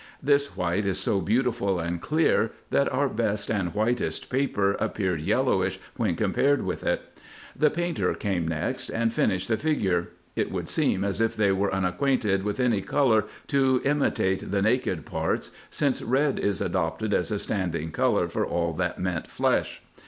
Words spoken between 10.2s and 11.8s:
It would seem as if they were